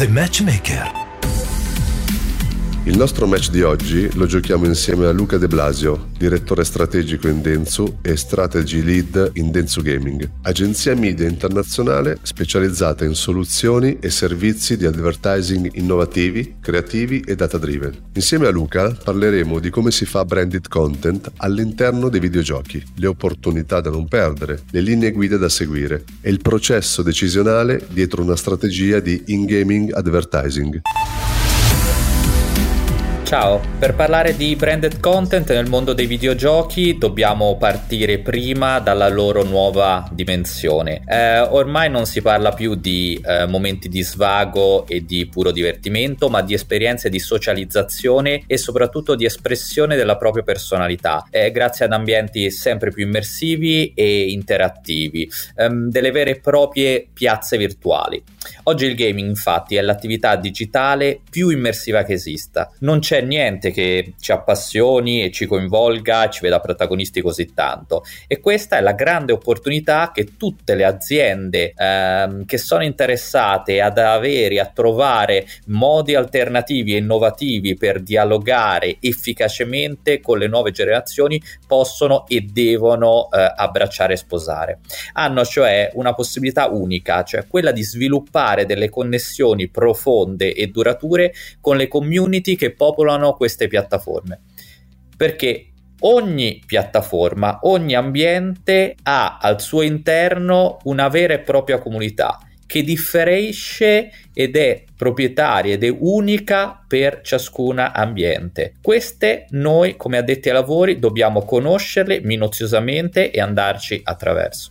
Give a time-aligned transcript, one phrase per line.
[0.00, 0.99] The Matchmaker
[2.90, 7.40] il nostro match di oggi lo giochiamo insieme a Luca De Blasio, direttore strategico in
[7.40, 14.76] Dentsu e strategy lead in Dentsu Gaming, agenzia media internazionale specializzata in soluzioni e servizi
[14.76, 17.96] di advertising innovativi, creativi e data driven.
[18.14, 23.80] Insieme a Luca parleremo di come si fa branded content all'interno dei videogiochi, le opportunità
[23.80, 28.98] da non perdere, le linee guida da seguire e il processo decisionale dietro una strategia
[28.98, 30.80] di in-gaming advertising.
[33.30, 39.44] Ciao, per parlare di branded content nel mondo dei videogiochi dobbiamo partire prima dalla loro
[39.44, 41.02] nuova dimensione.
[41.06, 46.28] Eh, ormai non si parla più di eh, momenti di svago e di puro divertimento,
[46.28, 51.92] ma di esperienze di socializzazione e soprattutto di espressione della propria personalità, eh, grazie ad
[51.92, 58.20] ambienti sempre più immersivi e interattivi, ehm, delle vere e proprie piazze virtuali.
[58.64, 62.70] Oggi il gaming infatti è l'attività digitale più immersiva che esista.
[62.80, 68.02] Non c'è niente che ci appassioni e ci coinvolga, ci veda protagonisti così tanto.
[68.26, 73.98] E questa è la grande opportunità che tutte le aziende ehm, che sono interessate ad
[73.98, 82.26] avere, a trovare modi alternativi e innovativi per dialogare efficacemente con le nuove generazioni possono
[82.26, 84.78] e devono eh, abbracciare e sposare.
[85.12, 88.28] Hanno cioè una possibilità unica, cioè quella di sviluppare
[88.66, 94.40] delle connessioni profonde e durature con le community che popolano queste piattaforme.
[95.16, 102.38] Perché ogni piattaforma, ogni ambiente ha al suo interno una vera e propria comunità
[102.70, 108.74] che differisce ed è proprietaria ed è unica per ciascuna ambiente.
[108.80, 114.70] Queste noi come addetti ai lavori dobbiamo conoscerle minuziosamente e andarci attraverso.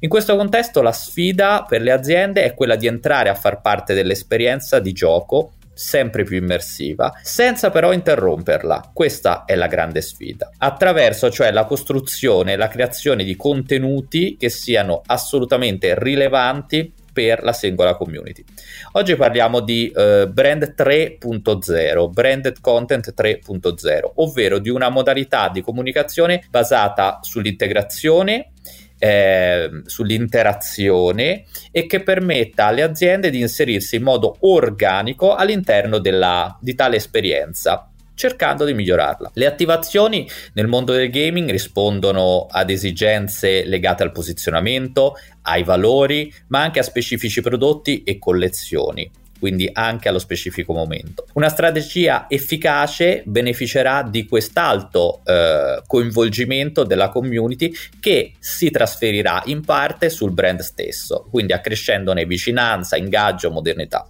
[0.00, 3.94] In questo contesto la sfida per le aziende è quella di entrare a far parte
[3.94, 8.90] dell'esperienza di gioco sempre più immersiva, senza però interromperla.
[8.92, 10.50] Questa è la grande sfida.
[10.58, 17.52] Attraverso cioè la costruzione e la creazione di contenuti che siano assolutamente rilevanti per la
[17.52, 18.44] singola community.
[18.92, 26.44] Oggi parliamo di uh, brand 3.0, branded content 3.0, ovvero di una modalità di comunicazione
[26.48, 28.52] basata sull'integrazione
[29.00, 36.74] eh, sull'interazione e che permetta alle aziende di inserirsi in modo organico all'interno della, di
[36.74, 39.30] tale esperienza cercando di migliorarla.
[39.34, 46.60] Le attivazioni nel mondo del gaming rispondono ad esigenze legate al posizionamento, ai valori, ma
[46.60, 49.08] anche a specifici prodotti e collezioni
[49.38, 51.26] quindi anche allo specifico momento.
[51.34, 60.10] Una strategia efficace beneficerà di quest'alto eh, coinvolgimento della community che si trasferirà in parte
[60.10, 64.08] sul brand stesso, quindi accrescendone vicinanza, ingaggio, modernità.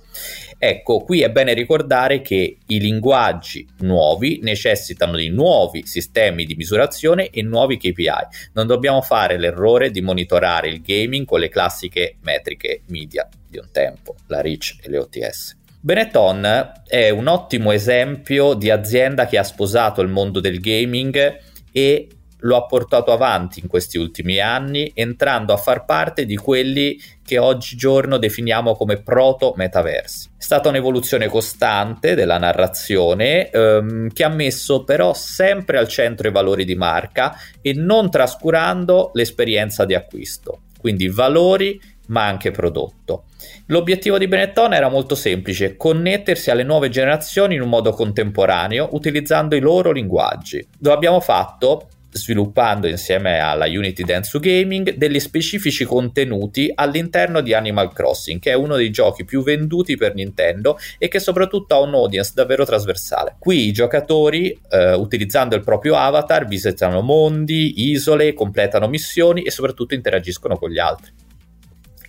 [0.61, 7.31] Ecco, qui è bene ricordare che i linguaggi nuovi necessitano di nuovi sistemi di misurazione
[7.31, 8.51] e nuovi KPI.
[8.55, 13.69] Non dobbiamo fare l'errore di monitorare il gaming con le classiche metriche media di un
[13.71, 15.57] tempo, la REACH e le OTS.
[15.81, 21.39] Benetton è un ottimo esempio di azienda che ha sposato il mondo del gaming
[21.71, 22.09] e
[22.41, 27.38] lo ha portato avanti in questi ultimi anni, entrando a far parte di quelli che
[27.38, 30.31] oggigiorno definiamo come proto-metaversi.
[30.38, 36.32] È stata un'evoluzione costante della narrazione ehm, che ha messo però sempre al centro i
[36.32, 40.62] valori di marca e non trascurando l'esperienza di acquisto.
[40.78, 43.25] Quindi valori ma anche prodotto.
[43.66, 49.54] L'obiettivo di Benetton era molto semplice, connettersi alle nuove generazioni in un modo contemporaneo utilizzando
[49.54, 50.66] i loro linguaggi.
[50.81, 57.93] Lo abbiamo fatto sviluppando insieme alla Unity Dance Gaming degli specifici contenuti all'interno di Animal
[57.93, 61.95] Crossing, che è uno dei giochi più venduti per Nintendo e che soprattutto ha un
[61.95, 63.37] audience davvero trasversale.
[63.39, 69.95] Qui i giocatori, eh, utilizzando il proprio avatar, visitano mondi, isole, completano missioni e soprattutto
[69.95, 71.27] interagiscono con gli altri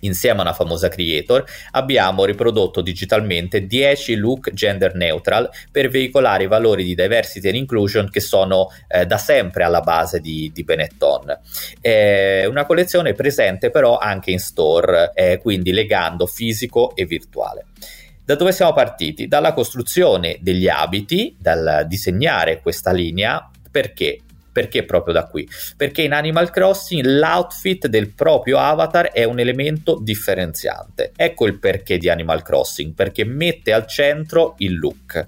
[0.00, 6.48] insieme a una famosa creator, abbiamo riprodotto digitalmente 10 look gender neutral per veicolare i
[6.48, 11.38] valori di diversity and inclusion che sono eh, da sempre alla base di, di Benetton.
[11.80, 17.66] È una collezione presente però anche in store, eh, quindi legando fisico e virtuale.
[18.24, 19.26] Da dove siamo partiti?
[19.26, 24.20] Dalla costruzione degli abiti, dal disegnare questa linea, perché?
[24.52, 25.48] Perché proprio da qui?
[25.76, 31.12] Perché in Animal Crossing l'outfit del proprio avatar è un elemento differenziante.
[31.16, 35.26] Ecco il perché di Animal Crossing, perché mette al centro il look.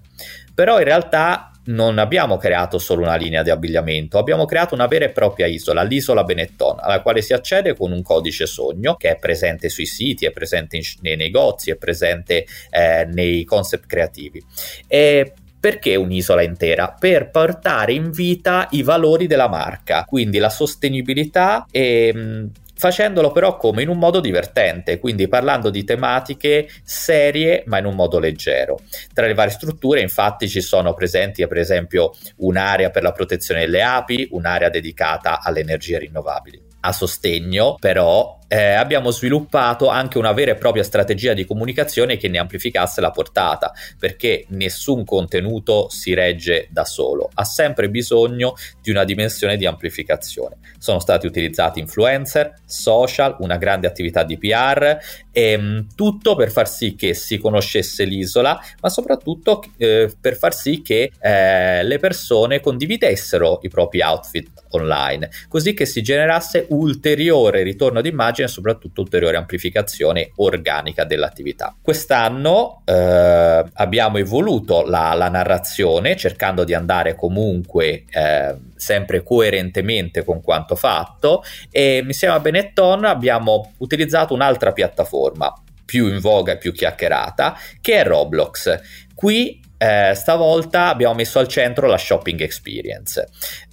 [0.55, 5.05] Però in realtà non abbiamo creato solo una linea di abbigliamento, abbiamo creato una vera
[5.05, 9.19] e propria isola, l'isola Benetton, alla quale si accede con un codice sogno che è
[9.19, 14.45] presente sui siti, è presente in, nei negozi, è presente eh, nei concept creativi.
[14.89, 16.93] E perché un'isola intera?
[16.99, 23.82] Per portare in vita i valori della marca, quindi la sostenibilità e facendolo però come
[23.82, 28.81] in un modo divertente, quindi parlando di tematiche serie ma in un modo leggero.
[29.14, 33.85] Tra le varie strutture infatti ci sono presenti per esempio un'area per la protezione delle
[33.85, 40.51] api, un'area dedicata alle energie rinnovabili a sostegno, però eh, abbiamo sviluppato anche una vera
[40.51, 46.69] e propria strategia di comunicazione che ne amplificasse la portata, perché nessun contenuto si regge
[46.69, 50.59] da solo, ha sempre bisogno di una dimensione di amplificazione.
[50.77, 54.99] Sono stati utilizzati influencer, social, una grande attività di PR
[55.33, 60.37] e mh, mm, tutto per far sì che si conoscesse l'isola, ma soprattutto eh, per
[60.37, 66.67] far sì che eh, le persone condividessero i propri outfit online, così che si generasse
[66.69, 71.75] ulteriore ritorno d'immagine e soprattutto ulteriore amplificazione organica dell'attività.
[71.81, 80.43] Quest'anno eh, abbiamo evoluto la, la, narrazione cercando di andare comunque eh, sempre coerentemente con
[80.43, 85.53] quanto fatto e insieme a Benetton abbiamo utilizzato un'altra piattaforma
[85.85, 88.81] più in voga e più chiacchierata che è Roblox.
[89.15, 93.27] Qui eh, stavolta abbiamo messo al centro la shopping experience.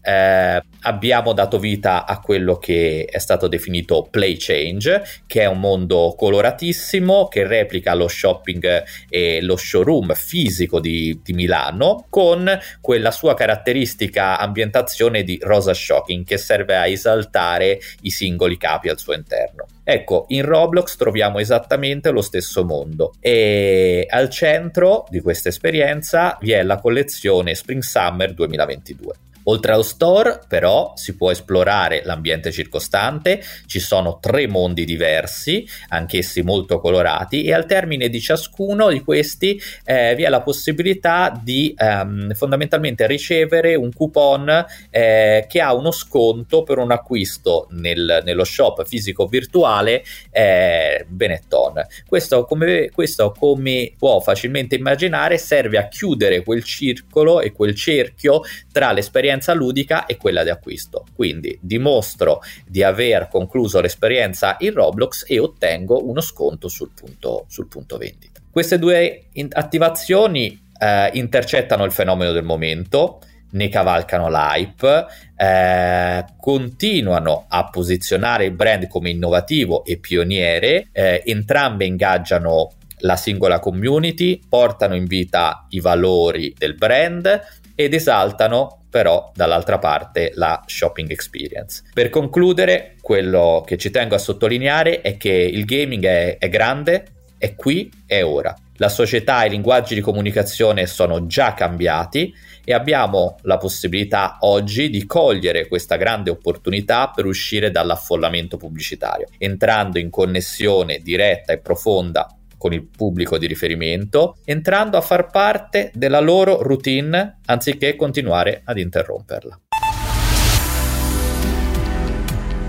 [0.10, 5.60] Eh, abbiamo dato vita a quello che è stato definito Play Change, che è un
[5.60, 13.12] mondo coloratissimo che replica lo shopping e lo showroom fisico di, di Milano con quella
[13.12, 19.14] sua caratteristica ambientazione di rosa shocking che serve a esaltare i singoli capi al suo
[19.14, 19.68] interno.
[19.84, 26.52] Ecco, in Roblox troviamo esattamente lo stesso mondo e al centro di questa esperienza vi
[26.52, 29.14] è la collezione Spring Summer 2022.
[29.50, 36.44] Oltre allo store, però, si può esplorare l'ambiente circostante, ci sono tre mondi diversi, anch'essi
[36.44, 41.74] molto colorati, e al termine di ciascuno di questi eh, vi è la possibilità di
[41.76, 48.44] ehm, fondamentalmente ricevere un coupon eh, che ha uno sconto per un acquisto nel, nello
[48.44, 51.88] shop fisico virtuale eh, Benetton.
[52.08, 58.42] Questo come, questo, come può facilmente immaginare, serve a chiudere quel circolo e quel cerchio
[58.72, 61.06] tra l'esperienza l'esperienza ludica e quella di acquisto.
[61.16, 67.68] Quindi dimostro di aver concluso l'esperienza in Roblox e ottengo uno sconto sul punto, sul
[67.68, 68.40] punto vendita.
[68.52, 73.22] Queste due in- attivazioni eh, intercettano il fenomeno del momento,
[73.52, 75.06] ne cavalcano l'hype,
[75.36, 83.60] eh, continuano a posizionare il brand come innovativo e pioniere, eh, entrambe ingaggiano la singola
[83.60, 91.10] community, portano in vita i valori del brand ed esaltano però dall'altra parte la shopping
[91.12, 91.84] experience.
[91.94, 97.06] Per concludere, quello che ci tengo a sottolineare è che il gaming è, è grande,
[97.38, 98.54] è qui, è ora.
[98.76, 102.34] La società e i linguaggi di comunicazione sono già cambiati
[102.66, 110.00] e abbiamo la possibilità oggi di cogliere questa grande opportunità per uscire dall'affollamento pubblicitario, entrando
[110.00, 112.28] in connessione diretta e profonda
[112.60, 118.78] con il pubblico di riferimento, entrando a far parte della loro routine anziché continuare ad
[118.78, 119.60] interromperla.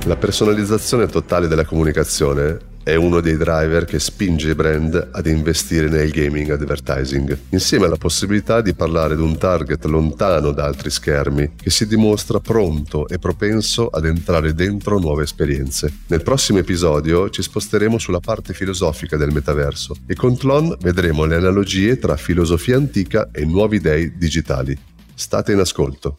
[0.04, 5.88] La personalizzazione totale della comunicazione è uno dei driver che spinge i brand ad investire
[5.88, 11.52] nel gaming advertising, insieme alla possibilità di parlare ad un target lontano da altri schermi
[11.60, 15.92] che si dimostra pronto e propenso ad entrare dentro nuove esperienze.
[16.06, 21.36] Nel prossimo episodio ci sposteremo sulla parte filosofica del metaverso e con Tlon vedremo le
[21.36, 24.76] analogie tra filosofia antica e nuovi dei digitali.
[25.14, 26.14] State in ascolto.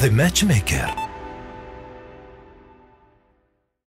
[0.00, 0.99] The Matchmaker